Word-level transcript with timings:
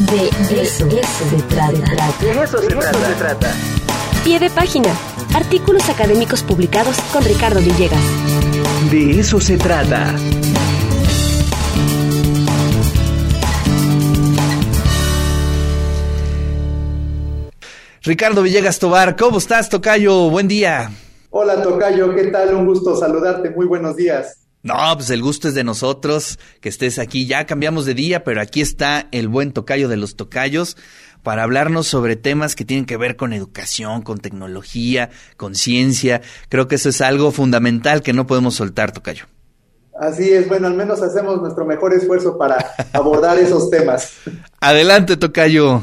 De 0.00 0.60
eso, 0.60 0.90
se 0.90 1.42
trata. 1.48 1.70
De 2.20 2.42
eso, 2.42 2.58
se, 2.58 2.66
trata. 3.16 3.54
Pie 4.24 4.40
de 4.40 4.50
página. 4.50 4.88
Artículos 5.34 5.88
académicos 5.88 6.42
publicados 6.42 6.98
con 7.12 7.22
Ricardo 7.24 7.60
Villegas. 7.60 8.00
De 8.90 9.20
eso 9.20 9.40
se 9.40 9.56
trata. 9.56 10.12
Ricardo 18.02 18.42
Villegas 18.42 18.80
Tobar, 18.80 19.14
¿cómo 19.16 19.38
estás, 19.38 19.68
Tocayo? 19.68 20.28
Buen 20.28 20.48
día. 20.48 20.90
Hola, 21.30 21.62
Tocayo, 21.62 22.12
¿qué 22.16 22.24
tal? 22.24 22.52
Un 22.54 22.66
gusto 22.66 22.96
saludarte. 22.96 23.50
Muy 23.50 23.66
buenos 23.66 23.94
días. 23.94 24.43
No, 24.64 24.74
pues 24.94 25.10
el 25.10 25.20
gusto 25.20 25.48
es 25.48 25.54
de 25.54 25.62
nosotros 25.62 26.38
que 26.62 26.70
estés 26.70 26.98
aquí. 26.98 27.26
Ya 27.26 27.44
cambiamos 27.44 27.84
de 27.84 27.92
día, 27.92 28.24
pero 28.24 28.40
aquí 28.40 28.62
está 28.62 29.08
el 29.12 29.28
buen 29.28 29.52
tocayo 29.52 29.88
de 29.88 29.98
los 29.98 30.16
tocayos 30.16 30.78
para 31.22 31.42
hablarnos 31.42 31.86
sobre 31.86 32.16
temas 32.16 32.56
que 32.56 32.64
tienen 32.64 32.86
que 32.86 32.96
ver 32.96 33.16
con 33.16 33.34
educación, 33.34 34.00
con 34.00 34.18
tecnología, 34.18 35.10
con 35.36 35.54
ciencia. 35.54 36.22
Creo 36.48 36.66
que 36.66 36.76
eso 36.76 36.88
es 36.88 37.02
algo 37.02 37.30
fundamental 37.30 38.00
que 38.02 38.14
no 38.14 38.26
podemos 38.26 38.54
soltar, 38.54 38.92
tocayo. 38.92 39.26
Así 40.00 40.32
es, 40.32 40.48
bueno, 40.48 40.66
al 40.66 40.74
menos 40.74 41.02
hacemos 41.02 41.42
nuestro 41.42 41.66
mejor 41.66 41.92
esfuerzo 41.92 42.38
para 42.38 42.56
abordar 42.94 43.38
esos 43.38 43.68
temas. 43.68 44.14
Adelante, 44.60 45.18
tocayo. 45.18 45.82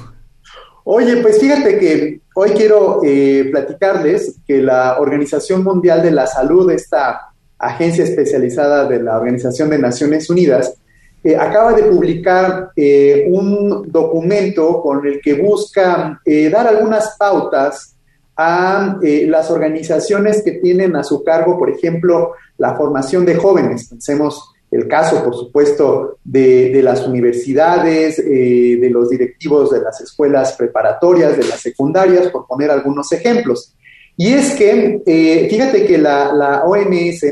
Oye, 0.85 1.17
pues 1.17 1.39
fíjate 1.39 1.77
que 1.77 2.21
hoy 2.33 2.49
quiero 2.51 3.01
eh, 3.05 3.47
platicarles 3.51 4.37
que 4.47 4.59
la 4.59 4.99
Organización 4.99 5.63
Mundial 5.63 6.01
de 6.01 6.09
la 6.09 6.25
Salud, 6.25 6.71
esta 6.71 7.30
agencia 7.61 8.03
especializada 8.03 8.87
de 8.87 9.01
la 9.01 9.17
Organización 9.17 9.69
de 9.69 9.79
Naciones 9.79 10.29
Unidas, 10.29 10.75
eh, 11.23 11.35
acaba 11.35 11.73
de 11.73 11.83
publicar 11.83 12.71
eh, 12.75 13.27
un 13.29 13.91
documento 13.91 14.81
con 14.81 15.05
el 15.05 15.21
que 15.21 15.35
busca 15.35 16.19
eh, 16.25 16.49
dar 16.49 16.67
algunas 16.67 17.15
pautas 17.17 17.95
a 18.35 18.97
las 19.03 19.51
organizaciones 19.51 20.41
que 20.41 20.53
tienen 20.53 20.95
a 20.95 21.03
su 21.03 21.23
cargo, 21.23 21.59
por 21.59 21.69
ejemplo, 21.69 22.31
la 22.57 22.75
formación 22.75 23.23
de 23.23 23.35
jóvenes. 23.35 23.87
Pensemos 23.87 24.51
el 24.71 24.87
caso, 24.87 25.23
por 25.23 25.35
supuesto, 25.35 26.17
de, 26.23 26.81
las 26.81 27.05
universidades, 27.05 28.17
de 28.17 28.89
los 28.89 29.11
directivos 29.11 29.69
de 29.69 29.81
las 29.81 30.01
escuelas 30.01 30.53
preparatorias, 30.53 31.37
de 31.37 31.43
las 31.43 31.59
secundarias, 31.59 32.29
por 32.29 32.47
poner 32.47 32.71
algunos 32.71 33.11
ejemplos. 33.11 33.75
Y 34.17 34.33
es 34.33 34.55
que, 34.55 35.47
fíjate 35.47 35.85
que 35.85 35.99
la, 35.99 36.33
la 36.33 36.63
OMS 36.63 37.23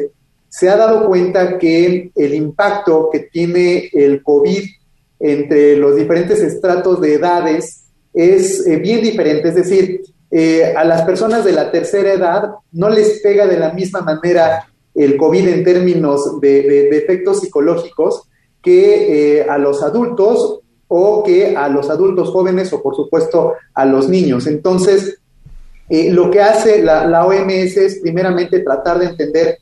se 0.49 0.67
ha 0.67 0.75
dado 0.75 1.05
cuenta 1.05 1.57
que 1.57 2.11
el 2.15 2.33
impacto 2.33 3.09
que 3.11 3.19
tiene 3.19 3.89
el 3.93 4.23
COVID 4.23 4.63
entre 5.19 5.75
los 5.77 5.95
diferentes 5.95 6.41
estratos 6.41 6.99
de 7.01 7.13
edades 7.13 7.83
es 8.13 8.65
eh, 8.65 8.77
bien 8.77 9.01
diferente. 9.01 9.49
Es 9.49 9.55
decir, 9.55 10.01
eh, 10.31 10.73
a 10.75 10.83
las 10.83 11.03
personas 11.03 11.45
de 11.45 11.51
la 11.51 11.71
tercera 11.71 12.13
edad 12.13 12.49
no 12.71 12.89
les 12.89 13.19
pega 13.21 13.45
de 13.45 13.59
la 13.59 13.73
misma 13.73 14.01
manera 14.01 14.67
el 14.95 15.17
COVID 15.17 15.47
en 15.47 15.63
términos 15.63 16.41
de, 16.41 16.89
efectos 16.97 17.41
psicológicos 17.41 18.23
que 18.61 19.37
eh, 19.37 19.47
a 19.47 19.57
los 19.57 19.83
adultos 19.83 20.59
o 20.87 21.23
que 21.23 21.55
a 21.55 21.69
los 21.69 21.89
adultos 21.89 22.29
jóvenes 22.29 22.73
o 22.73 22.81
por 22.81 22.95
supuesto 22.95 23.53
a 23.75 23.85
los 23.85 24.09
niños. 24.09 24.47
Entonces, 24.47 25.19
lo 25.89 26.29
que 26.29 26.41
hace 26.41 26.83
la, 26.83 27.05
la 27.05 27.25
OMS 27.25 27.77
es 27.77 27.99
primeramente 27.99 28.59
tratar 28.59 28.99
de 28.99 29.05
entender 29.05 29.59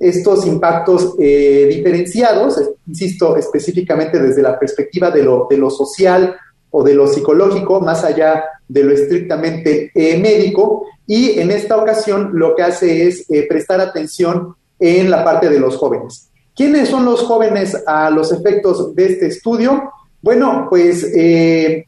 estos 0.00 0.46
impactos 0.46 1.14
eh, 1.18 1.68
diferenciados, 1.70 2.58
insisto, 2.86 3.36
específicamente 3.36 4.18
desde 4.18 4.40
la 4.40 4.58
perspectiva 4.58 5.10
de 5.10 5.22
lo, 5.22 5.46
de 5.48 5.58
lo, 5.58 5.68
social 5.68 6.34
o 6.70 6.82
de 6.82 6.94
lo 6.94 7.06
psicológico, 7.06 7.82
más 7.82 8.02
allá 8.02 8.42
de 8.66 8.82
lo 8.82 8.92
estrictamente 8.92 9.92
eh, 9.94 10.18
médico, 10.18 10.86
y 11.06 11.38
en 11.38 11.50
esta 11.50 11.76
ocasión 11.76 12.30
lo 12.32 12.56
que 12.56 12.62
hace 12.62 13.08
es 13.08 13.30
eh, 13.30 13.46
prestar 13.46 13.80
atención 13.80 14.54
en 14.78 15.10
la 15.10 15.22
parte 15.22 15.50
de 15.50 15.60
los 15.60 15.76
jóvenes. 15.76 16.30
¿Quiénes 16.56 16.88
son 16.88 17.04
los 17.04 17.20
jóvenes 17.22 17.76
a 17.86 18.08
los 18.08 18.32
efectos 18.32 18.94
de 18.94 19.06
este 19.06 19.26
estudio? 19.26 19.92
Bueno, 20.22 20.66
pues 20.68 21.06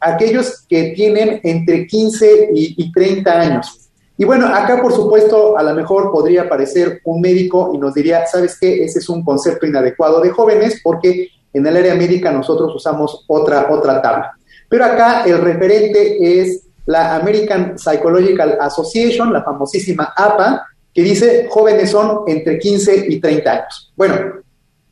aquellos 0.01 0.65
que 0.67 0.93
tienen 0.97 1.41
entre 1.43 1.87
15 1.87 2.51
y, 2.55 2.75
y 2.83 2.93
30 2.93 3.41
años. 3.41 3.82
Y 4.17 4.25
bueno, 4.25 4.47
acá 4.47 4.81
por 4.81 4.93
supuesto 4.93 5.57
a 5.57 5.63
lo 5.63 5.75
mejor 5.75 6.13
podría 6.13 6.43
aparecer 6.43 7.01
un 7.05 7.21
médico 7.21 7.73
y 7.75 7.79
nos 7.79 7.95
diría, 7.95 8.27
¿sabes 8.27 8.59
qué? 8.61 8.85
Ese 8.85 8.99
es 8.99 9.09
un 9.09 9.25
concepto 9.25 9.67
inadecuado 9.67 10.21
de 10.21 10.31
jóvenes 10.31 10.81
porque 10.83 11.29
en 11.53 11.67
el 11.67 11.77
área 11.77 11.95
médica 11.95 12.31
nosotros 12.31 12.75
usamos 12.75 13.25
otra, 13.27 13.69
otra 13.71 14.01
tabla. 14.01 14.33
Pero 14.69 14.85
acá 14.85 15.25
el 15.25 15.39
referente 15.39 16.41
es 16.41 16.63
la 16.87 17.17
American 17.17 17.79
Psychological 17.79 18.59
Association, 18.61 19.33
la 19.33 19.43
famosísima 19.43 20.13
APA, 20.17 20.67
que 20.95 21.03
dice 21.03 21.47
jóvenes 21.51 21.91
son 21.91 22.23
entre 22.27 22.59
15 22.59 23.07
y 23.09 23.21
30 23.21 23.51
años. 23.51 23.93
Bueno, 23.97 24.15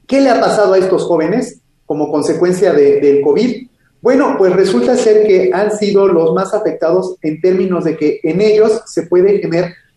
¿qué 0.06 0.20
le 0.20 0.30
ha 0.30 0.40
pasado 0.40 0.74
a 0.74 0.78
estos 0.78 1.04
jóvenes 1.04 1.60
como 1.84 2.10
consecuencia 2.10 2.72
del 2.72 3.20
COVID? 3.22 3.69
Bueno, 4.02 4.36
pues 4.38 4.54
resulta 4.54 4.96
ser 4.96 5.26
que 5.26 5.50
han 5.52 5.76
sido 5.76 6.08
los 6.08 6.32
más 6.32 6.54
afectados 6.54 7.16
en 7.20 7.40
términos 7.40 7.84
de 7.84 7.96
que 7.96 8.20
en 8.22 8.40
ellos 8.40 8.82
se 8.86 9.02
puede 9.02 9.42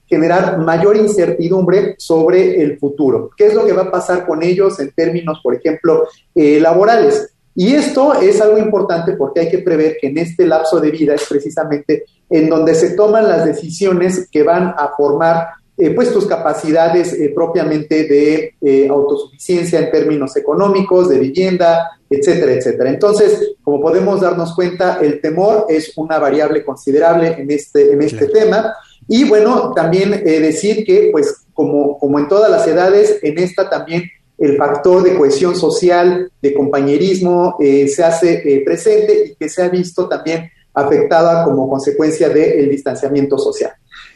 generar 0.08 0.58
mayor 0.60 0.98
incertidumbre 0.98 1.96
sobre 1.98 2.62
el 2.62 2.78
futuro. 2.78 3.30
¿Qué 3.38 3.48
es 3.48 3.54
lo 3.54 3.66
que 3.66 3.72
va 3.72 3.84
a 3.84 3.92
pasar 3.92 4.26
con 4.26 4.44
ellos 4.44 4.80
en 4.80 4.92
términos, 4.92 5.40
por 5.42 5.56
ejemplo, 5.56 6.08
eh, 6.36 6.60
laborales? 6.60 7.34
Y 7.56 7.74
esto 7.76 8.16
es 8.16 8.42
algo 8.42 8.58
importante 8.58 9.14
porque 9.14 9.42
hay 9.42 9.50
que 9.50 9.60
prever 9.60 9.98
que 10.02 10.08
en 10.08 10.18
este 10.18 10.46
lapso 10.46 10.80
de 10.80 10.92
vida 10.92 11.14
es 11.14 11.26
precisamente 11.30 12.06
en 12.30 12.50
donde 12.50 12.76
se 12.76 12.96
toman 12.96 13.30
las 13.30 13.46
decisiones 13.46 14.28
que 14.30 14.44
van 14.44 14.74
a 14.76 14.92
formar 14.98 15.48
eh, 15.78 15.90
pues 15.92 16.14
tus 16.14 16.26
capacidades 16.26 17.14
eh, 17.14 17.32
propiamente 17.34 18.04
de 18.04 18.88
autosuficiencia 18.90 19.80
en 19.80 19.92
términos 19.92 20.36
económicos, 20.38 21.10
de 21.10 21.20
vivienda, 21.20 21.92
etcétera, 22.10 22.54
etcétera. 22.54 22.90
Entonces, 22.90 23.56
como 23.64 23.82
podemos 23.82 24.22
darnos 24.22 24.54
cuenta, 24.56 25.00
el 25.02 25.20
temor 25.20 25.66
es 25.70 25.94
una 25.98 26.20
variable 26.20 26.64
considerable 26.64 27.36
en 27.40 27.50
este, 27.50 27.92
en 27.92 28.02
este 28.02 28.28
tema. 28.28 28.74
Y 29.08 29.28
bueno, 29.28 29.74
también 29.76 30.14
eh, 30.14 30.40
decir 30.40 30.86
que, 30.86 31.10
pues, 31.12 31.46
como, 31.54 31.98
como 31.98 32.20
en 32.20 32.28
todas 32.28 32.50
las 32.50 32.68
edades, 32.68 33.20
en 33.22 33.38
esta 33.38 33.70
también 33.70 34.04
el 34.38 34.58
factor 34.58 35.04
de 35.04 35.16
cohesión 35.16 35.56
social, 35.56 36.32
de 36.42 36.54
compañerismo, 36.54 37.56
eh, 37.60 37.88
se 37.88 38.04
hace 38.04 38.42
eh, 38.46 38.64
presente 38.66 39.26
y 39.26 39.36
que 39.36 39.50
se 39.50 39.64
ha 39.64 39.70
visto 39.70 40.08
también 40.08 40.50
afectada 40.74 41.46
como 41.46 41.70
consecuencia 41.70 42.30
del 42.30 42.70
distanciamiento 42.70 43.38
social. 43.38 43.74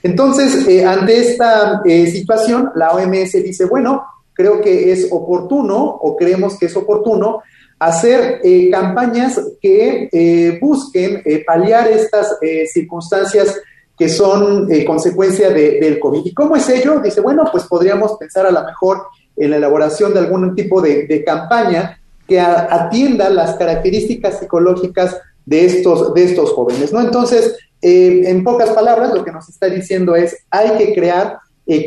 Entonces, 0.07 0.85
ante 0.85 1.19
esta 1.19 1.81
situación, 1.84 2.72
la 2.75 2.91
OMS 2.91 3.34
dice, 3.44 3.66
bueno, 3.66 4.03
creo 4.34 4.62
que 4.62 4.91
es 4.91 5.07
oportuno 5.12 5.84
o 5.84 6.16
creemos 6.16 6.57
que 6.57 6.68
es 6.68 6.75
oportuno 6.78 7.41
hacer 7.79 8.41
eh, 8.44 8.69
campañas 8.72 9.40
que 9.62 10.09
eh, 10.12 10.57
busquen 10.62 11.22
eh, 11.25 11.44
paliar 11.45 11.88
estas 11.88 12.38
circunstancias 12.72 13.56
que 13.97 14.09
son 14.09 14.69
consecuencia 14.85 15.50
del 15.50 16.00
COVID. 16.00 16.24
¿Y 16.24 16.34
cómo 16.34 16.56
es 16.56 16.69
ello? 16.69 17.00
Dice, 17.00 17.19
bueno, 17.19 17.45
pues 17.51 17.63
podríamos 17.63 18.16
pensar 18.18 18.45
a 18.45 18.51
lo 18.51 18.63
mejor 18.63 19.07
en 19.35 19.50
la 19.50 19.57
elaboración 19.57 20.13
de 20.13 20.19
algún 20.19 20.53
tipo 20.53 20.81
de, 20.81 21.24
campaña 21.25 22.00
que 22.28 22.39
atienda 22.39 23.28
las 23.31 23.56
características 23.56 24.39
psicológicas 24.39 25.18
de 25.45 25.66
estos, 25.66 26.13
de 26.13 26.25
estos 26.25 26.51
jóvenes, 26.51 26.94
¿no? 26.94 27.01
Entonces, 27.01 27.56
en 27.81 28.43
pocas 28.43 28.71
palabras, 28.71 29.13
lo 29.13 29.23
que 29.23 29.31
nos 29.31 29.47
está 29.49 29.67
diciendo 29.67 30.15
es, 30.15 30.35
hay 30.49 30.71
que 30.77 30.93
crear 30.93 31.38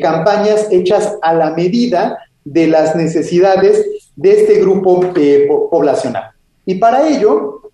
campañas 0.01 0.69
hechas 0.71 1.17
a 1.23 1.35
la 1.35 1.51
medida 1.51 2.19
de 2.45 2.67
las 2.67 2.97
necesidades 2.97 3.85
de 4.17 4.33
este 4.33 4.61
grupo 4.61 5.13
eh, 5.17 5.49
poblacional. 5.71 6.31
Y 6.65 6.77
para 6.77 7.09
ello, 7.09 7.71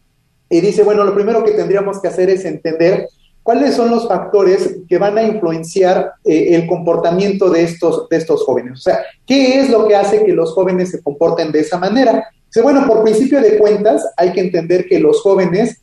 eh, 0.48 0.60
dice, 0.60 0.82
bueno, 0.82 1.04
lo 1.04 1.14
primero 1.14 1.44
que 1.44 1.52
tendríamos 1.52 2.00
que 2.00 2.08
hacer 2.08 2.30
es 2.30 2.44
entender 2.44 3.08
cuáles 3.42 3.74
son 3.74 3.90
los 3.90 4.08
factores 4.08 4.78
que 4.88 4.98
van 4.98 5.18
a 5.18 5.22
influenciar 5.22 6.12
eh, 6.24 6.54
el 6.54 6.66
comportamiento 6.66 7.50
de 7.50 7.62
estos, 7.62 8.08
de 8.08 8.16
estos 8.16 8.44
jóvenes. 8.44 8.72
O 8.74 8.82
sea, 8.82 9.00
¿qué 9.24 9.60
es 9.60 9.70
lo 9.70 9.86
que 9.86 9.96
hace 9.96 10.24
que 10.24 10.32
los 10.32 10.52
jóvenes 10.52 10.90
se 10.90 11.02
comporten 11.02 11.52
de 11.52 11.60
esa 11.60 11.78
manera? 11.78 12.28
Dice, 12.46 12.62
bueno, 12.62 12.86
por 12.86 13.02
principio 13.02 13.40
de 13.40 13.58
cuentas, 13.58 14.04
hay 14.16 14.32
que 14.32 14.40
entender 14.40 14.86
que 14.86 15.00
los 15.00 15.20
jóvenes 15.20 15.80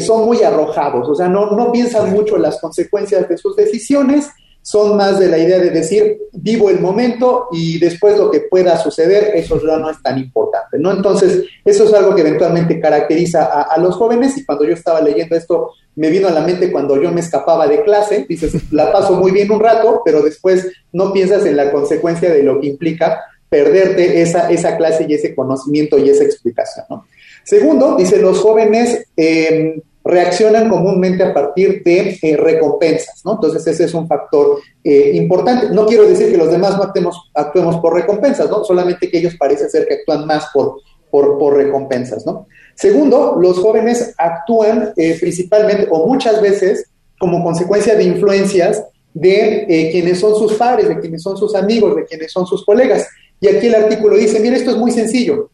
son 0.00 0.26
muy 0.26 0.42
arrojados, 0.42 1.08
o 1.08 1.14
sea, 1.14 1.28
no, 1.28 1.50
no 1.50 1.72
piensan 1.72 2.12
mucho 2.12 2.36
en 2.36 2.42
las 2.42 2.60
consecuencias 2.60 3.28
de 3.28 3.36
sus 3.36 3.56
decisiones 3.56 4.28
son 4.66 4.96
más 4.96 5.20
de 5.20 5.28
la 5.28 5.38
idea 5.38 5.60
de 5.60 5.70
decir, 5.70 6.22
vivo 6.32 6.70
el 6.70 6.80
momento 6.80 7.46
y 7.52 7.78
después 7.78 8.18
lo 8.18 8.32
que 8.32 8.40
pueda 8.40 8.76
suceder, 8.76 9.30
eso 9.36 9.64
ya 9.64 9.76
no 9.76 9.88
es 9.88 10.02
tan 10.02 10.18
importante, 10.18 10.76
¿no? 10.80 10.90
Entonces, 10.90 11.44
eso 11.64 11.84
es 11.84 11.94
algo 11.94 12.16
que 12.16 12.22
eventualmente 12.22 12.80
caracteriza 12.80 13.62
a, 13.62 13.78
los 13.78 13.94
jóvenes 13.94 14.36
y 14.36 14.44
cuando 14.44 14.64
yo 14.64 14.74
estaba 14.74 15.00
leyendo 15.00 15.36
esto, 15.36 15.70
me 15.94 16.10
vino 16.10 16.26
a 16.26 16.32
la 16.32 16.40
mente 16.40 16.72
cuando 16.72 17.00
yo 17.00 17.12
me 17.12 17.20
escapaba 17.20 17.68
de 17.68 17.84
clase, 17.84 18.26
dices, 18.28 18.54
la 18.72 18.90
paso 18.90 19.14
muy 19.14 19.30
bien 19.30 19.52
un 19.52 19.60
rato, 19.60 20.02
pero 20.04 20.20
después 20.20 20.66
no 20.92 21.12
piensas 21.12 21.46
en 21.46 21.56
la 21.56 21.70
consecuencia 21.70 22.32
de 22.32 22.42
lo 22.42 22.60
que 22.60 22.66
implica 22.66 23.20
perderte 23.48 24.20
esa, 24.20 24.50
esa 24.50 24.76
clase 24.76 25.06
y 25.08 25.14
ese 25.14 25.32
conocimiento 25.32 25.96
y 25.96 26.10
esa 26.10 26.24
explicación, 26.24 26.86
¿no? 26.90 27.06
Segundo, 27.46 27.94
dice, 27.96 28.18
los 28.18 28.40
jóvenes 28.40 29.06
eh, 29.16 29.80
reaccionan 30.04 30.68
comúnmente 30.68 31.22
a 31.22 31.32
partir 31.32 31.80
de 31.84 32.18
eh, 32.20 32.36
recompensas, 32.36 33.24
¿no? 33.24 33.34
Entonces 33.34 33.64
ese 33.68 33.84
es 33.84 33.94
un 33.94 34.08
factor 34.08 34.58
eh, 34.82 35.12
importante. 35.14 35.70
No 35.70 35.86
quiero 35.86 36.08
decir 36.08 36.28
que 36.28 36.38
los 36.38 36.50
demás 36.50 36.76
no 36.76 36.82
actuemos, 36.82 37.76
por 37.80 37.94
recompensas, 37.94 38.50
¿no? 38.50 38.64
Solamente 38.64 39.08
que 39.08 39.18
ellos 39.18 39.36
parece 39.38 39.68
ser 39.68 39.86
que 39.86 39.94
actúan 39.94 40.26
más 40.26 40.48
por, 40.52 40.80
por, 41.08 41.38
por 41.38 41.54
recompensas, 41.54 42.26
¿no? 42.26 42.48
Segundo, 42.74 43.36
los 43.40 43.60
jóvenes 43.60 44.12
actúan 44.18 44.92
principalmente 44.94 45.86
o 45.88 46.04
muchas 46.04 46.42
veces 46.42 46.90
como 47.16 47.44
consecuencia 47.44 47.94
de 47.94 48.04
influencias 48.04 48.84
de 49.14 49.88
quienes 49.92 50.18
son 50.18 50.34
sus 50.34 50.54
padres, 50.54 50.88
de 50.88 50.98
quienes 50.98 51.22
son 51.22 51.36
sus 51.36 51.54
amigos, 51.54 51.94
de 51.94 52.04
quienes 52.04 52.32
son 52.32 52.44
sus 52.44 52.64
colegas. 52.66 53.06
Y 53.40 53.46
aquí 53.46 53.68
el 53.68 53.76
artículo 53.76 54.16
dice, 54.16 54.40
mire, 54.40 54.56
esto 54.56 54.72
es 54.72 54.76
muy 54.76 54.90
sencillo. 54.90 55.48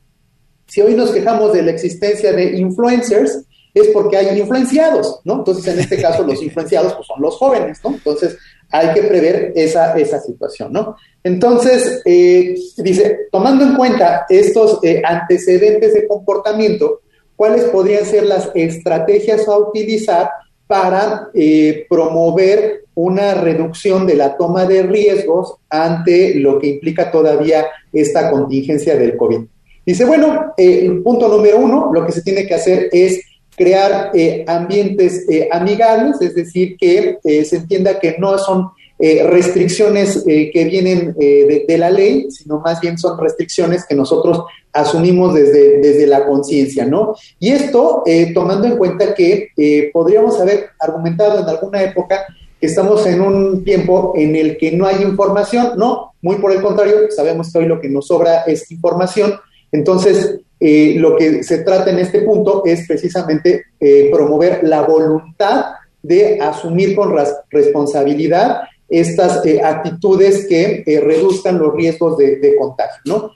Si 0.72 0.80
hoy 0.80 0.94
nos 0.94 1.10
quejamos 1.10 1.52
de 1.52 1.60
la 1.60 1.70
existencia 1.70 2.32
de 2.32 2.56
influencers, 2.56 3.44
es 3.74 3.88
porque 3.88 4.16
hay 4.16 4.38
influenciados, 4.38 5.20
¿no? 5.22 5.34
Entonces, 5.40 5.66
en 5.70 5.80
este 5.80 6.00
caso, 6.00 6.22
los 6.22 6.42
influenciados 6.42 6.94
pues, 6.94 7.06
son 7.08 7.20
los 7.20 7.36
jóvenes, 7.36 7.78
¿no? 7.84 7.90
Entonces, 7.90 8.38
hay 8.70 8.94
que 8.94 9.02
prever 9.02 9.52
esa, 9.54 9.92
esa 9.98 10.18
situación, 10.18 10.72
¿no? 10.72 10.96
Entonces, 11.22 12.00
eh, 12.06 12.54
dice, 12.78 13.18
tomando 13.30 13.66
en 13.66 13.74
cuenta 13.74 14.24
estos 14.30 14.82
eh, 14.82 15.02
antecedentes 15.04 15.92
de 15.92 16.08
comportamiento, 16.08 17.02
¿cuáles 17.36 17.64
podrían 17.64 18.06
ser 18.06 18.24
las 18.24 18.50
estrategias 18.54 19.46
a 19.48 19.58
utilizar 19.58 20.30
para 20.66 21.28
eh, 21.34 21.84
promover 21.90 22.84
una 22.94 23.34
reducción 23.34 24.06
de 24.06 24.14
la 24.14 24.38
toma 24.38 24.64
de 24.64 24.84
riesgos 24.84 25.56
ante 25.68 26.36
lo 26.36 26.58
que 26.58 26.68
implica 26.68 27.10
todavía 27.10 27.66
esta 27.92 28.30
contingencia 28.30 28.96
del 28.96 29.18
COVID? 29.18 29.42
Dice, 29.84 30.04
bueno, 30.04 30.52
el 30.56 31.02
punto 31.02 31.28
número 31.28 31.58
uno, 31.58 31.90
lo 31.92 32.06
que 32.06 32.12
se 32.12 32.22
tiene 32.22 32.46
que 32.46 32.54
hacer 32.54 32.88
es 32.92 33.20
crear 33.56 34.10
eh, 34.14 34.44
ambientes 34.46 35.24
eh, 35.28 35.48
amigables, 35.50 36.20
es 36.20 36.34
decir, 36.34 36.76
que 36.76 37.18
eh, 37.22 37.44
se 37.44 37.56
entienda 37.56 37.98
que 37.98 38.16
no 38.18 38.38
son 38.38 38.70
restricciones 39.04 40.22
que 40.24 40.64
vienen 40.70 41.12
de, 41.18 41.76
la 41.76 41.90
ley, 41.90 42.30
sino 42.30 42.60
más 42.60 42.80
bien 42.80 42.96
son 42.96 43.18
restricciones 43.18 43.84
que 43.84 43.96
nosotros 43.96 44.44
asumimos 44.72 45.34
desde, 45.34 45.78
desde 45.80 46.06
la 46.06 46.24
conciencia, 46.24 46.86
¿no? 46.86 47.16
Y 47.40 47.50
esto 47.50 48.04
tomando 48.32 48.68
en 48.68 48.76
cuenta 48.76 49.12
que 49.12 49.48
podríamos 49.92 50.38
haber 50.38 50.68
argumentado 50.78 51.40
en 51.40 51.48
alguna 51.48 51.82
época 51.82 52.24
que 52.60 52.68
estamos 52.68 53.04
en 53.06 53.20
un 53.20 53.64
tiempo 53.64 54.12
en 54.14 54.36
el 54.36 54.56
que 54.56 54.70
no 54.70 54.86
hay 54.86 55.02
información, 55.02 55.72
no, 55.76 56.12
muy 56.22 56.36
por 56.36 56.52
el 56.52 56.62
contrario, 56.62 57.10
sabemos 57.10 57.52
que 57.52 57.58
hoy 57.58 57.66
lo 57.66 57.80
que 57.80 57.88
nos 57.88 58.06
sobra 58.06 58.42
es 58.42 58.70
información, 58.70 59.34
entonces 59.72 60.38
eh, 60.60 60.94
lo 60.96 61.16
que 61.16 61.42
se 61.42 61.58
trata 61.58 61.90
en 61.90 61.98
este 61.98 62.22
punto 62.22 62.62
es 62.64 62.86
precisamente 62.86 63.64
eh, 63.80 64.08
promover 64.12 64.60
la 64.62 64.82
voluntad 64.82 65.64
de 66.00 66.40
asumir 66.40 66.94
con 66.94 67.12
responsabilidad 67.50 68.60
estas 68.88 69.44
eh, 69.44 69.60
actitudes 69.60 70.46
que 70.46 70.84
reduzcan 71.02 71.58
los 71.58 71.74
riesgos 71.74 72.16
de, 72.16 72.54
contagio, 72.56 73.00
¿no? 73.06 73.32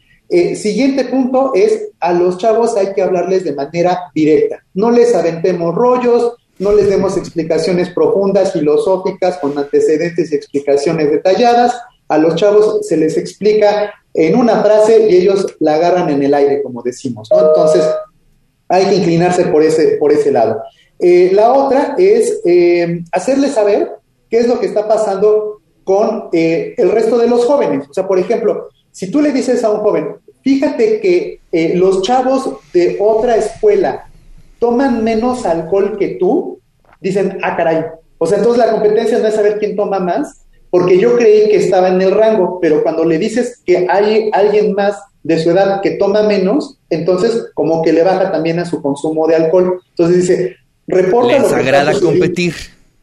siguiente 0.56 1.04
punto 1.04 1.52
es 1.54 1.88
a 2.00 2.12
los 2.12 2.38
chavos 2.38 2.76
hay 2.76 2.92
que 2.92 3.02
hablarles 3.02 3.44
de 3.44 3.54
manera 3.54 4.10
directa. 4.14 4.62
No 4.74 4.90
les 4.90 5.14
aventemos 5.14 5.74
rollos, 5.74 6.32
no 6.58 6.72
les 6.72 6.88
demos 6.88 7.16
explicaciones 7.16 7.90
profundas, 7.90 8.52
filosóficas, 8.52 9.38
con 9.38 9.56
antecedentes 9.58 10.32
y 10.32 10.34
explicaciones 10.36 11.10
detalladas. 11.10 11.74
A 12.08 12.18
los 12.18 12.34
chavos 12.36 12.86
se 12.86 12.96
les 12.96 13.16
explica 13.16 13.92
en 14.16 14.34
una 14.34 14.62
frase 14.62 15.08
y 15.08 15.16
ellos 15.16 15.46
la 15.60 15.74
agarran 15.74 16.08
en 16.08 16.22
el 16.22 16.32
aire, 16.32 16.62
como 16.62 16.82
decimos, 16.82 17.28
¿no? 17.30 17.48
Entonces, 17.48 17.84
hay 18.68 18.86
que 18.86 18.96
inclinarse 18.96 19.44
por 19.46 19.62
ese, 19.62 19.96
por 19.98 20.10
ese 20.10 20.32
lado. 20.32 20.62
Eh, 20.98 21.30
la 21.32 21.52
otra 21.52 21.94
es 21.98 22.40
eh, 22.46 23.04
hacerles 23.12 23.52
saber 23.52 23.90
qué 24.30 24.38
es 24.38 24.48
lo 24.48 24.58
que 24.58 24.66
está 24.66 24.88
pasando 24.88 25.60
con 25.84 26.30
eh, 26.32 26.74
el 26.78 26.90
resto 26.90 27.18
de 27.18 27.28
los 27.28 27.44
jóvenes. 27.44 27.86
O 27.88 27.92
sea, 27.92 28.08
por 28.08 28.18
ejemplo, 28.18 28.70
si 28.90 29.10
tú 29.10 29.20
le 29.20 29.32
dices 29.32 29.62
a 29.62 29.70
un 29.70 29.80
joven, 29.80 30.16
fíjate 30.42 31.00
que 31.00 31.40
los 31.74 32.02
chavos 32.02 32.50
de 32.72 32.98
otra 33.00 33.36
escuela 33.36 34.08
toman 34.58 35.04
menos 35.04 35.44
alcohol 35.44 35.96
que 35.98 36.16
tú, 36.20 36.60
dicen, 37.00 37.38
ah, 37.42 37.56
caray. 37.56 37.84
O 38.18 38.26
sea, 38.26 38.38
entonces 38.38 38.64
la 38.64 38.72
competencia 38.72 39.18
no 39.18 39.28
es 39.28 39.34
saber 39.34 39.58
quién 39.58 39.76
toma 39.76 39.98
más, 39.98 40.45
porque 40.70 40.98
yo 40.98 41.16
creí 41.16 41.48
que 41.48 41.56
estaba 41.56 41.88
en 41.88 42.00
el 42.02 42.12
rango, 42.12 42.58
pero 42.60 42.82
cuando 42.82 43.04
le 43.04 43.18
dices 43.18 43.62
que 43.64 43.86
hay 43.88 44.30
alguien 44.32 44.74
más 44.74 44.96
de 45.22 45.38
su 45.38 45.50
edad 45.50 45.80
que 45.80 45.92
toma 45.92 46.22
menos, 46.22 46.78
entonces 46.90 47.46
como 47.54 47.82
que 47.82 47.92
le 47.92 48.02
baja 48.02 48.30
también 48.30 48.58
a 48.58 48.64
su 48.64 48.80
consumo 48.80 49.26
de 49.26 49.36
alcohol. 49.36 49.80
Entonces 49.90 50.16
dice, 50.16 50.56
reporta 50.86 51.38
Les 51.38 51.52
agrada 51.52 51.92
competir. 51.98 52.54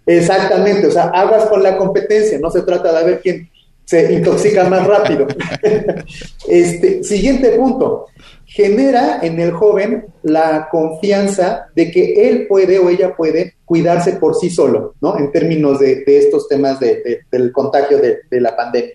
Exactamente, 0.06 0.88
o 0.88 0.92
sea, 0.92 1.06
aguas 1.06 1.45
con 1.45 1.63
la 1.63 1.77
competencia, 1.77 2.38
no 2.39 2.50
se 2.50 2.62
trata 2.62 2.98
de 2.98 3.06
ver 3.06 3.21
quién 3.21 3.50
se 3.86 4.13
intoxica 4.13 4.65
más 4.65 4.86
rápido. 4.86 5.27
este, 6.48 7.04
siguiente 7.04 7.51
punto, 7.51 8.07
genera 8.53 9.19
en 9.23 9.39
el 9.39 9.51
joven 9.51 10.05
la 10.21 10.67
confianza 10.69 11.69
de 11.75 11.89
que 11.89 12.29
él 12.29 12.45
puede 12.47 12.77
o 12.77 12.88
ella 12.88 13.15
puede 13.15 13.55
cuidarse 13.65 14.13
por 14.13 14.35
sí 14.35 14.51
solo, 14.51 14.94
¿no? 15.01 15.17
En 15.17 15.31
términos 15.31 15.79
de, 15.79 16.03
estos 16.05 16.47
temas 16.47 16.79
del 16.79 17.51
contagio 17.51 17.97
de, 17.97 18.41
la 18.41 18.55
pandemia. 18.55 18.94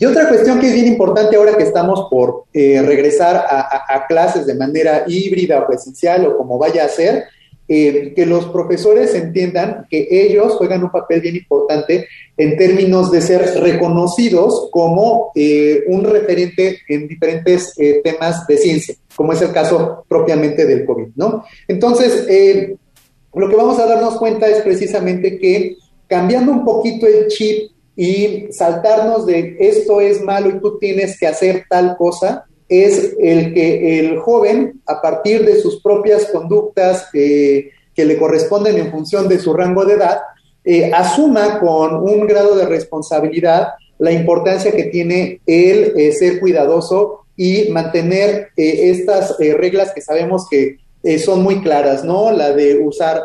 Y 0.00 0.06
otra 0.06 0.28
cuestión 0.28 0.58
que 0.58 0.66
es 0.66 0.74
bien 0.74 0.88
importante 0.88 1.36
ahora 1.36 1.56
que 1.56 1.62
estamos 1.62 2.08
por 2.10 2.46
eh, 2.52 2.82
regresar 2.82 3.36
a, 3.36 4.06
clases 4.08 4.44
de 4.44 4.56
manera 4.56 5.04
híbrida 5.06 5.60
o 5.60 5.66
presencial 5.68 6.26
o 6.26 6.36
como 6.36 6.58
vaya 6.58 6.84
a 6.84 6.88
ser, 6.88 7.26
eh, 7.68 8.12
que 8.14 8.26
los 8.26 8.46
profesores 8.46 9.14
entiendan 9.14 9.86
que 9.90 10.06
ellos 10.10 10.54
juegan 10.54 10.84
un 10.84 10.90
papel 10.90 11.20
bien 11.20 11.36
importante 11.36 12.06
en 12.36 12.56
términos 12.56 13.10
de 13.10 13.20
ser 13.20 13.42
reconocidos 13.60 14.68
como 14.70 15.32
eh, 15.34 15.82
un 15.88 16.04
referente 16.04 16.78
en 16.88 17.08
diferentes 17.08 17.72
eh, 17.78 18.00
temas 18.04 18.46
de 18.46 18.56
ciencia, 18.56 18.94
como 19.16 19.32
es 19.32 19.42
el 19.42 19.52
caso 19.52 20.04
propiamente 20.08 20.64
del 20.64 20.86
COVID, 20.86 21.08
¿no? 21.16 21.44
Entonces, 21.66 22.26
lo 23.34 23.48
que 23.48 23.56
vamos 23.56 23.78
a 23.80 23.86
darnos 23.86 24.16
cuenta 24.16 24.46
es 24.46 24.62
precisamente 24.62 25.38
que 25.38 25.76
cambiando 26.06 26.52
un 26.52 26.64
poquito 26.64 27.06
el 27.06 27.26
chip 27.26 27.72
y 27.96 28.46
saltarnos 28.50 29.26
de 29.26 29.56
esto 29.58 30.00
es 30.00 30.20
malo 30.22 30.50
y 30.50 30.60
tú 30.60 30.78
tienes 30.78 31.18
que 31.18 31.26
hacer 31.26 31.64
tal 31.68 31.96
cosa, 31.96 32.46
es 32.68 33.16
el 33.20 33.54
que 33.54 34.00
el 34.00 34.18
joven, 34.18 34.80
a 34.86 35.00
partir 35.00 35.44
de 35.44 35.60
sus 35.60 35.80
propias 35.82 36.26
conductas 36.26 37.08
que 37.12 37.72
le 37.96 38.18
corresponden 38.18 38.76
en 38.76 38.90
función 38.90 39.28
de 39.28 39.38
su 39.38 39.54
rango 39.54 39.84
de 39.84 39.94
edad, 39.94 40.18
eh, 40.68 40.90
asuma 40.92 41.60
con 41.60 41.94
un 41.94 42.26
grado 42.26 42.56
de 42.56 42.66
responsabilidad 42.66 43.74
la 43.98 44.10
importancia 44.10 44.72
que 44.72 44.86
tiene 44.86 45.40
el 45.46 45.92
eh, 45.96 46.10
ser 46.10 46.40
cuidadoso 46.40 47.20
y 47.36 47.68
mantener 47.70 48.48
eh, 48.56 48.90
estas 48.90 49.38
reglas 49.38 49.92
que 49.94 50.00
sabemos 50.00 50.48
que 50.50 50.78
son 51.24 51.42
muy 51.42 51.60
claras, 51.60 52.04
¿no? 52.04 52.32
La 52.32 52.52
de 52.52 52.78
usar 52.78 53.22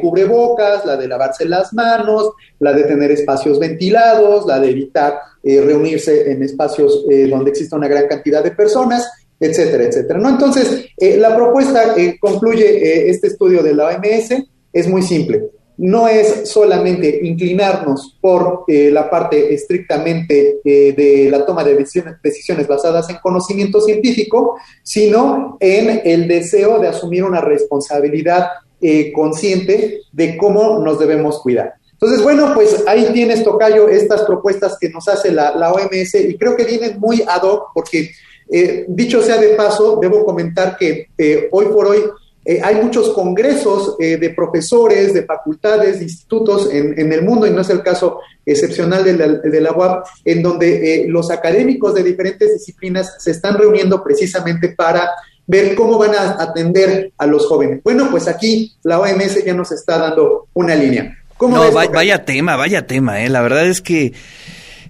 cubrebocas, 0.00 0.84
la 0.84 0.96
de 0.96 1.08
lavarse 1.08 1.44
las 1.44 1.72
manos, 1.72 2.30
la 2.58 2.72
de 2.72 2.84
tener 2.84 3.10
espacios 3.10 3.58
ventilados, 3.58 4.46
la 4.46 4.60
de 4.60 4.70
evitar 4.70 5.18
reunirse 5.42 6.30
en 6.30 6.42
espacios 6.42 7.04
donde 7.28 7.50
exista 7.50 7.76
una 7.76 7.88
gran 7.88 8.06
cantidad 8.06 8.44
de 8.44 8.50
personas, 8.50 9.10
etcétera, 9.40 9.84
etcétera, 9.84 10.18
¿no? 10.18 10.28
Entonces, 10.28 10.86
la 10.98 11.34
propuesta 11.34 11.94
concluye 12.20 13.08
este 13.10 13.28
estudio 13.28 13.62
de 13.62 13.74
la 13.74 13.88
OMS, 13.88 14.44
es 14.72 14.88
muy 14.88 15.02
simple 15.02 15.50
no 15.82 16.06
es 16.06 16.48
solamente 16.48 17.20
inclinarnos 17.24 18.16
por 18.20 18.64
eh, 18.68 18.88
la 18.92 19.10
parte 19.10 19.52
estrictamente 19.52 20.60
eh, 20.64 20.92
de 20.92 21.28
la 21.28 21.44
toma 21.44 21.64
de 21.64 21.74
decisiones, 21.74 22.68
basadas 22.68 23.10
en 23.10 23.16
conocimiento 23.16 23.80
científico, 23.80 24.58
sino 24.84 25.56
en 25.58 26.02
el 26.04 26.28
deseo 26.28 26.78
de 26.78 26.86
asumir 26.86 27.24
una 27.24 27.40
responsabilidad 27.40 28.46
eh, 28.80 29.10
consciente 29.12 30.02
de 30.12 30.36
cómo 30.36 30.78
nos 30.78 31.00
debemos 31.00 31.40
cuidar. 31.40 31.74
Entonces, 31.90 32.22
bueno, 32.22 32.52
pues 32.54 32.84
ahí 32.86 33.08
tienes, 33.12 33.42
Tocayo, 33.42 33.88
estas 33.88 34.22
propuestas 34.22 34.76
que 34.80 34.88
nos 34.88 35.08
hace 35.08 35.32
la, 35.32 35.56
la 35.56 35.72
OMS 35.72 36.14
y 36.14 36.38
creo 36.38 36.54
que 36.54 36.64
vienen 36.64 37.00
muy 37.00 37.24
ad 37.26 37.42
hoc 37.42 37.70
porque, 37.74 38.12
dicho 38.86 39.20
sea 39.20 39.38
de 39.38 39.54
paso, 39.54 39.98
debo 40.00 40.24
comentar 40.24 40.76
que 40.76 41.08
hoy 41.50 41.66
por 41.66 41.86
hoy 41.86 42.02
eh, 42.44 42.60
hay 42.62 42.74
muchos 42.76 43.10
congresos 43.10 43.94
eh, 44.00 44.16
de 44.16 44.30
profesores, 44.30 45.14
de 45.14 45.24
facultades, 45.24 45.98
de 45.98 46.04
institutos 46.04 46.68
en, 46.72 47.12
el 47.12 47.22
mundo, 47.22 47.46
y 47.46 47.50
no 47.50 47.60
es 47.60 47.70
el 47.70 47.82
caso 47.82 48.18
excepcional 48.44 49.04
de 49.04 49.16
la, 49.16 49.28
de 49.28 49.60
la 49.60 49.70
UAP, 49.70 50.06
en 50.24 50.42
donde 50.42 51.04
eh, 51.04 51.08
los 51.08 51.30
académicos 51.30 51.94
de 51.94 52.02
diferentes 52.02 52.52
disciplinas 52.52 53.14
se 53.18 53.30
están 53.30 53.56
reuniendo 53.56 54.02
precisamente 54.02 54.70
para 54.70 55.10
ver 55.46 55.76
cómo 55.76 55.98
van 55.98 56.14
a 56.16 56.42
atender 56.42 57.12
a 57.16 57.26
los 57.26 57.46
jóvenes. 57.46 57.80
Bueno, 57.84 58.08
pues 58.10 58.26
aquí 58.26 58.74
la 58.82 58.98
OMS 58.98 59.44
ya 59.44 59.54
nos 59.54 59.70
está 59.70 59.98
dando 59.98 60.48
una 60.54 60.74
línea. 60.74 61.16
no, 61.40 61.70
vaya, 61.70 62.24
tema, 62.24 62.56
vaya 62.56 62.86
tema, 62.86 63.20
La 63.28 63.42
verdad 63.42 63.66
es 63.66 63.80
que 63.80 64.12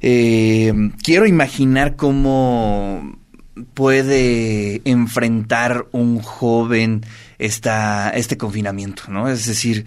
quiero 0.00 1.26
imaginar 1.26 1.96
cómo 1.96 3.18
puede 3.74 4.80
enfrentar 4.84 5.86
un 5.92 6.20
joven 6.20 7.02
esta, 7.42 8.10
este 8.10 8.36
confinamiento, 8.36 9.04
¿no? 9.08 9.28
Es 9.28 9.46
decir, 9.46 9.84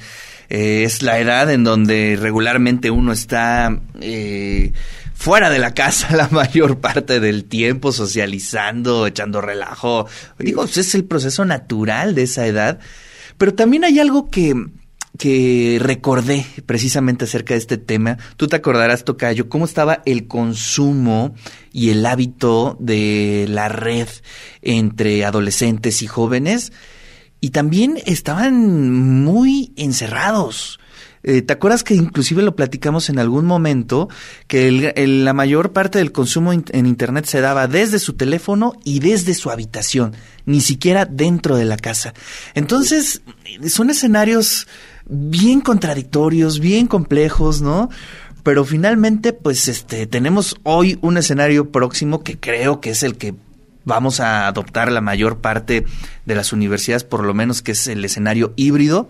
eh, 0.49 0.83
es 0.83 1.01
la 1.01 1.19
edad 1.19 1.49
en 1.49 1.63
donde 1.63 2.17
regularmente 2.19 2.91
uno 2.91 3.13
está 3.13 3.79
eh, 4.01 4.73
fuera 5.13 5.49
de 5.49 5.59
la 5.59 5.73
casa 5.73 6.13
la 6.15 6.27
mayor 6.27 6.79
parte 6.79 7.21
del 7.21 7.45
tiempo, 7.45 7.93
socializando, 7.93 9.07
echando 9.07 9.39
relajo. 9.39 10.05
Digo, 10.37 10.63
pues, 10.63 10.77
es 10.77 10.95
el 10.95 11.05
proceso 11.05 11.45
natural 11.45 12.13
de 12.13 12.23
esa 12.23 12.45
edad. 12.45 12.79
Pero 13.37 13.53
también 13.53 13.85
hay 13.85 13.99
algo 13.99 14.29
que, 14.29 14.53
que 15.17 15.77
recordé 15.81 16.45
precisamente 16.65 17.23
acerca 17.23 17.53
de 17.53 17.59
este 17.59 17.77
tema. 17.77 18.17
Tú 18.35 18.47
te 18.47 18.57
acordarás, 18.57 19.05
Tocayo, 19.05 19.47
cómo 19.47 19.63
estaba 19.63 20.01
el 20.05 20.27
consumo 20.27 21.35
y 21.71 21.91
el 21.91 22.05
hábito 22.05 22.75
de 22.81 23.45
la 23.47 23.69
red 23.69 24.09
entre 24.61 25.23
adolescentes 25.23 26.01
y 26.01 26.07
jóvenes. 26.07 26.73
Y 27.45 27.51
también 27.51 27.99
estaban 28.07 28.91
muy 28.91 29.71
encerrados. 29.75 30.79
Eh, 31.21 31.43
¿Te 31.43 31.53
acuerdas 31.53 31.83
que 31.83 31.93
inclusive 31.93 32.41
lo 32.41 32.55
platicamos 32.55 33.07
en 33.11 33.19
algún 33.19 33.45
momento, 33.45 34.09
que 34.47 34.95
la 35.05 35.33
mayor 35.33 35.71
parte 35.71 35.99
del 35.99 36.11
consumo 36.11 36.53
en 36.53 36.85
Internet 36.87 37.25
se 37.25 37.41
daba 37.41 37.67
desde 37.67 37.99
su 37.99 38.13
teléfono 38.13 38.73
y 38.83 38.97
desde 38.97 39.35
su 39.35 39.51
habitación, 39.51 40.15
ni 40.47 40.59
siquiera 40.59 41.05
dentro 41.05 41.55
de 41.55 41.65
la 41.65 41.77
casa? 41.77 42.15
Entonces, 42.55 43.21
son 43.67 43.91
escenarios 43.91 44.65
bien 45.05 45.61
contradictorios, 45.61 46.59
bien 46.59 46.87
complejos, 46.87 47.61
¿no? 47.61 47.91
Pero 48.41 48.65
finalmente, 48.65 49.33
pues, 49.33 49.67
este, 49.67 50.07
tenemos 50.07 50.55
hoy 50.63 50.97
un 51.01 51.17
escenario 51.17 51.71
próximo 51.71 52.23
que 52.23 52.39
creo 52.39 52.81
que 52.81 52.89
es 52.89 53.03
el 53.03 53.17
que 53.17 53.35
vamos 53.85 54.19
a 54.19 54.47
adoptar 54.47 54.91
la 54.91 55.01
mayor 55.01 55.39
parte 55.39 55.85
de 56.25 56.35
las 56.35 56.51
universidades, 56.51 57.03
por 57.03 57.23
lo 57.23 57.33
menos 57.33 57.61
que 57.61 57.71
es 57.71 57.87
el 57.87 58.03
escenario 58.03 58.53
híbrido 58.55 59.09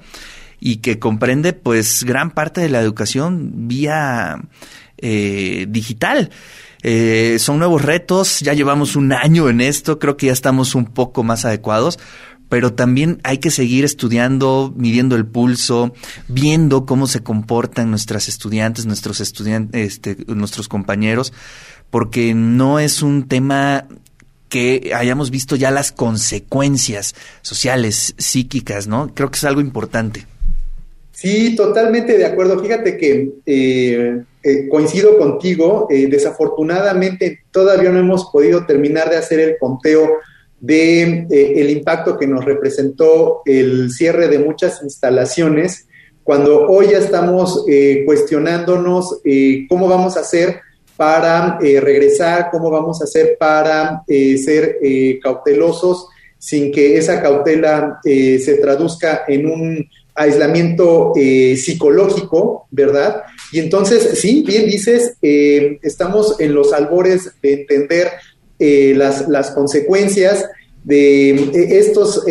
y 0.60 0.77
que 0.77 1.00
comprende 1.00 1.53
pues 1.53 2.03
gran 2.03 2.32
parte 2.32 2.62
de 2.62 2.70
la 2.70 2.82
educación 2.82 3.67
vía 3.67 4.41
eh, 4.98 5.65
digital. 5.70 6.29
Eh, 6.84 7.38
son 7.39 7.58
nuevos 7.58 7.82
retos, 7.82 8.41
ya 8.41 8.53
llevamos 8.53 8.96
un 8.96 9.12
año 9.12 9.50
en 9.50 9.60
esto, 9.60 9.98
creo 9.98 10.17
que 10.17 10.27
ya 10.27 10.34
estamos 10.34 10.75
un 10.75 10.86
poco 10.86 11.24
más 11.24 11.44
adecuados, 11.44 11.98
pero 12.48 12.74
también 12.74 13.20
hay 13.24 13.39
que 13.39 13.50
seguir 13.50 13.86
estudiando, 13.86 14.72
midiendo 14.77 15.15
el 15.15 15.25
pulso, 15.25 15.94
viendo 16.27 16.86
cómo 16.86 17.08
se 17.08 17.24
comportan 17.24 17.89
nuestras 17.89 18.27
estudiantes, 18.27 18.86
nuestros 18.86 19.20
estudiantes, 19.20 19.82
este, 19.84 20.17
nuestros 20.27 20.67
compañeros, 20.67 21.34
porque 21.89 22.34
no 22.36 22.79
es 22.79 23.01
un 23.01 23.27
tema 23.27 23.88
que 24.55 24.93
hayamos 24.95 25.31
visto 25.31 25.57
ya 25.57 25.69
las 25.69 25.91
consecuencias 25.91 27.13
sociales, 27.41 28.15
psíquicas, 28.17 28.88
¿no? 28.88 29.12
Creo 29.13 29.29
que 29.29 29.35
es 29.35 29.43
algo 29.43 29.59
importante. 29.59 30.25
Sí, 31.12 31.57
totalmente 31.57 32.17
de 32.17 32.24
acuerdo. 32.24 32.63
Fíjate 32.63 32.95
que 32.95 33.33
eh, 33.45 34.21
eh, 34.41 34.69
coincido 34.69 35.17
contigo. 35.17 35.88
Eh, 35.89 36.07
desafortunadamente 36.07 37.41
todavía 37.51 37.91
no 37.91 38.00
hemos 38.00 38.29
podido 38.31 38.65
terminar 38.65 39.09
de 39.09 39.17
hacer 39.17 39.41
el 39.41 39.57
conteo 39.59 40.09
de 40.62 41.27
el 41.29 41.69
impacto 41.69 42.17
que 42.17 42.25
nos 42.25 42.45
representó 42.45 43.41
el 43.45 43.91
cierre 43.91 44.29
de 44.29 44.39
muchas 44.39 44.81
instalaciones. 44.81 45.85
Cuando 46.24 46.65
hoy 46.67 46.91
ya 46.91 47.00
estamos 47.00 47.65
cuestionándonos 48.05 49.19
cómo 49.67 49.89
vamos 49.89 50.15
a 50.15 50.21
hacer 50.21 50.62
para 50.97 51.59
regresar, 51.59 52.49
cómo 52.51 52.69
vamos 52.69 53.01
a 53.01 53.05
hacer 53.05 53.37
para 53.39 54.03
ser 54.07 54.79
cautelosos 55.21 56.07
sin 56.37 56.71
que 56.71 56.97
esa 56.97 57.21
cautela 57.21 57.99
se 58.03 58.57
traduzca 58.61 59.23
en 59.27 59.45
un 59.47 59.89
aislamiento 60.15 61.11
eh, 61.15 61.57
psicológico, 61.57 62.67
¿verdad? 62.71 63.23
Y 63.51 63.59
entonces, 63.59 64.17
sí, 64.19 64.43
bien 64.47 64.65
dices, 64.65 65.17
eh, 65.21 65.77
estamos 65.83 66.39
en 66.39 66.55
los 66.55 66.71
albores 66.71 67.33
de 67.41 67.53
entender 67.53 68.11
eh, 68.57 68.93
las, 68.95 69.27
las, 69.27 69.51
consecuencias 69.51 70.45
de 70.85 71.77
estos, 71.79 72.23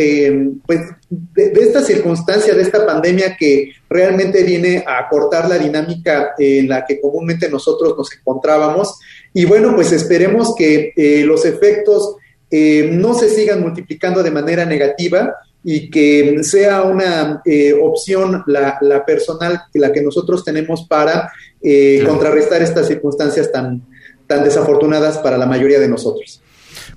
pues, 0.66 0.80
de, 1.10 1.52
esta 1.60 1.82
circunstancia, 1.82 2.54
de 2.54 2.62
esta 2.62 2.86
pandemia 2.86 3.36
que 3.36 3.72
realmente 3.90 4.44
viene 4.44 4.84
a 4.86 5.08
cortar 5.08 5.48
la 5.48 5.58
dinámica 5.58 6.34
en 6.38 6.68
la 6.68 6.86
que 6.86 7.00
comúnmente 7.00 7.50
nosotros 7.50 7.94
nos 7.98 8.12
encontrábamos. 8.14 8.98
Y 9.32 9.44
bueno, 9.44 9.74
pues 9.74 9.90
esperemos 9.92 10.54
que 10.56 10.92
los 11.26 11.44
efectos 11.44 12.16
no 12.50 13.14
se 13.14 13.28
sigan 13.28 13.60
multiplicando 13.60 14.22
de 14.22 14.30
manera 14.30 14.64
negativa, 14.64 15.34
y 15.64 15.90
que 15.90 16.44
sea 16.44 16.82
una 16.82 17.40
eh, 17.46 17.72
opción 17.72 18.44
la, 18.46 18.76
la, 18.82 19.04
personal, 19.04 19.62
la 19.72 19.90
que 19.92 20.02
nosotros 20.02 20.44
tenemos 20.44 20.86
para 20.86 21.32
eh, 21.62 22.04
contrarrestar 22.06 22.60
estas 22.62 22.86
circunstancias 22.86 23.50
tan, 23.50 23.82
tan 24.26 24.44
desafortunadas 24.44 25.16
para 25.18 25.38
la 25.38 25.46
mayoría 25.46 25.80
de 25.80 25.88
nosotros. 25.88 26.42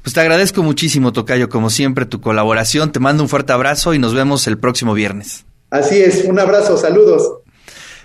Pues 0.01 0.13
te 0.13 0.21
agradezco 0.21 0.63
muchísimo, 0.63 1.13
Tocayo, 1.13 1.49
como 1.49 1.69
siempre, 1.69 2.05
tu 2.05 2.21
colaboración. 2.21 2.91
Te 2.91 2.99
mando 2.99 3.23
un 3.23 3.29
fuerte 3.29 3.53
abrazo 3.53 3.93
y 3.93 3.99
nos 3.99 4.13
vemos 4.13 4.47
el 4.47 4.57
próximo 4.57 4.93
viernes. 4.93 5.45
Así 5.69 6.01
es, 6.01 6.23
un 6.25 6.39
abrazo, 6.39 6.77
saludos. 6.77 7.41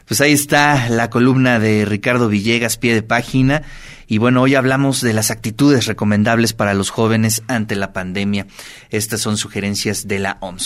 Pues 0.07 0.21
ahí 0.21 0.33
está 0.33 0.88
la 0.88 1.11
columna 1.11 1.59
de 1.59 1.85
Ricardo 1.85 2.29
Villegas, 2.29 2.76
pie 2.76 2.95
de 2.95 3.02
página. 3.02 3.62
Y 4.07 4.19
bueno, 4.19 4.43
hoy 4.43 4.55
hablamos 4.55 5.00
de 5.00 5.14
las 5.14 5.31
actitudes 5.31 5.87
recomendables 5.87 6.52
para 6.52 6.75
los 6.75 6.91
jóvenes 6.91 7.43
ante 7.49 7.76
la 7.76 7.93
pandemia. 7.93 8.47
Estas 8.91 9.21
son 9.21 9.38
sugerencias 9.38 10.07
de 10.07 10.19
la 10.19 10.37
OMS. 10.41 10.61